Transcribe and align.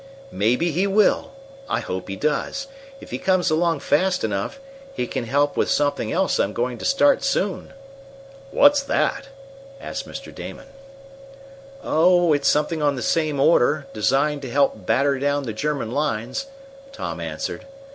"Maybe 0.31 0.71
he 0.71 0.87
will! 0.87 1.29
I 1.69 1.79
hope 1.79 2.09
he 2.09 2.15
does. 2.15 2.65
If 2.99 3.11
he 3.11 3.19
comes 3.19 3.51
along 3.51 3.81
fast 3.81 4.23
enough, 4.23 4.59
he 4.95 5.05
can 5.05 5.25
help 5.25 5.55
with 5.55 5.69
something 5.69 6.11
else 6.11 6.39
I'm 6.39 6.53
going 6.53 6.79
to 6.79 6.85
start 6.85 7.21
soon." 7.23 7.73
"Whats 8.51 8.81
that?" 8.81 9.27
asked 9.79 10.07
Mr. 10.07 10.33
Damon. 10.33 10.69
"Oh, 11.83 12.33
it's 12.33 12.47
something 12.47 12.81
on 12.81 12.95
the 12.95 13.03
same 13.03 13.39
order, 13.39 13.85
designed 13.93 14.41
to 14.41 14.49
help 14.49 14.87
batter 14.87 15.19
down 15.19 15.43
the 15.43 15.53
German 15.53 15.91
lines," 15.91 16.47
Tom 16.91 17.19
answered. 17.19 17.67